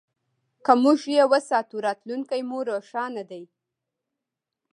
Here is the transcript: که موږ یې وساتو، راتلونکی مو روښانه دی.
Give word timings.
که 0.65 0.73
موږ 0.83 0.99
یې 1.15 1.23
وساتو، 1.31 1.75
راتلونکی 1.85 2.41
مو 2.49 2.59
روښانه 2.69 3.23
دی. 3.31 3.43